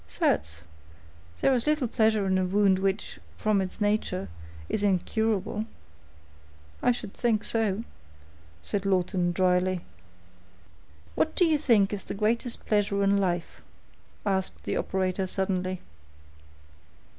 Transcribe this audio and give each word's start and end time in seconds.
"Certes, 0.07 0.63
there 1.41 1.53
is 1.53 1.67
little 1.67 1.87
pleasure 1.87 2.25
in 2.25 2.39
a 2.39 2.43
wound 2.43 2.79
which, 2.79 3.19
from 3.37 3.61
its 3.61 3.79
nature, 3.79 4.29
is 4.67 4.81
incurable." 4.81 5.65
"I 6.81 6.91
should 6.91 7.13
think 7.13 7.43
so," 7.43 7.83
said 8.63 8.83
Lawton, 8.87 9.31
dryly. 9.31 9.81
"What 11.13 11.35
do 11.35 11.45
you 11.45 11.59
think 11.59 11.93
is 11.93 12.05
the 12.05 12.15
greatest 12.15 12.65
pleasure 12.65 13.03
in 13.03 13.19
life?" 13.19 13.61
asked 14.25 14.63
the 14.63 14.75
operator 14.75 15.27
suddenly. 15.27 15.81